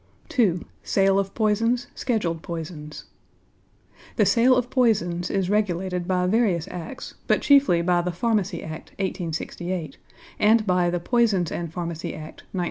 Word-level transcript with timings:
II. 0.39 0.65
SALE 0.81 1.19
OF 1.19 1.31
POISONS; 1.35 1.85
SCHEDULED 1.93 2.41
POISONS 2.41 3.03
The 4.15 4.25
sale 4.25 4.55
of 4.57 4.71
poisons 4.71 5.29
is 5.29 5.47
regulated 5.47 6.07
by 6.07 6.25
various 6.25 6.67
Acts, 6.71 7.13
but 7.27 7.43
chiefly 7.43 7.83
by 7.83 8.01
the 8.01 8.11
Pharmacy 8.11 8.63
Act, 8.63 8.89
1868, 8.93 9.97
and 10.39 10.65
by 10.65 10.89
the 10.89 10.99
Poisons 10.99 11.51
and 11.51 11.71
Pharmacy 11.71 12.15
Act, 12.15 12.41
1908. 12.41 12.45